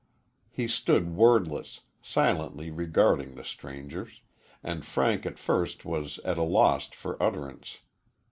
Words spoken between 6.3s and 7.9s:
a loss for utterance.